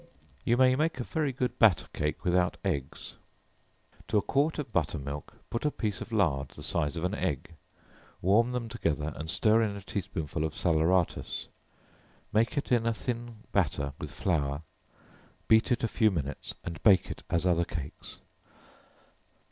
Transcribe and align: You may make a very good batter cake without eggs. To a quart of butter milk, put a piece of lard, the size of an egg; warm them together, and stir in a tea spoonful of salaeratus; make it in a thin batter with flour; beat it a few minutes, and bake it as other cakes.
You 0.43 0.57
may 0.57 0.75
make 0.75 0.99
a 0.99 1.03
very 1.03 1.31
good 1.31 1.59
batter 1.59 1.85
cake 1.93 2.23
without 2.23 2.57
eggs. 2.65 3.17
To 4.07 4.17
a 4.17 4.21
quart 4.23 4.57
of 4.57 4.73
butter 4.73 4.97
milk, 4.97 5.35
put 5.51 5.63
a 5.63 5.69
piece 5.69 6.01
of 6.01 6.11
lard, 6.11 6.49
the 6.49 6.63
size 6.63 6.97
of 6.97 7.03
an 7.03 7.13
egg; 7.13 7.53
warm 8.19 8.51
them 8.51 8.67
together, 8.67 9.13
and 9.15 9.29
stir 9.29 9.61
in 9.61 9.75
a 9.75 9.81
tea 9.83 10.01
spoonful 10.01 10.43
of 10.43 10.55
salaeratus; 10.55 11.49
make 12.33 12.57
it 12.57 12.71
in 12.71 12.87
a 12.87 12.93
thin 12.95 13.43
batter 13.51 13.93
with 13.99 14.11
flour; 14.11 14.63
beat 15.47 15.71
it 15.71 15.83
a 15.83 15.87
few 15.87 16.09
minutes, 16.09 16.55
and 16.63 16.81
bake 16.81 17.11
it 17.11 17.21
as 17.29 17.45
other 17.45 17.63
cakes. 17.63 18.17